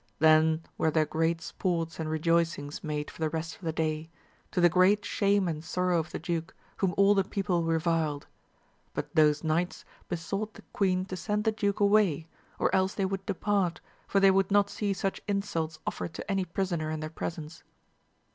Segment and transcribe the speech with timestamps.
[0.17, 4.09] Then were there great sports and re joicings made for the rest of the day,
[4.49, 8.25] to the great shame and sorrow of the duke, whom all the people reviled;
[8.95, 12.25] but those knights besought the queen to send the duke away,
[12.57, 16.45] or else they would depart, for they would not see such insults offered to any
[16.45, 17.61] prisoner in their pre sence.